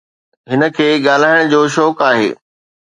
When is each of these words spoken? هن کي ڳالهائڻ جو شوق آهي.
هن 0.51 0.61
کي 0.77 0.87
ڳالهائڻ 1.05 1.41
جو 1.53 1.61
شوق 1.77 1.97
آهي. 2.11 2.29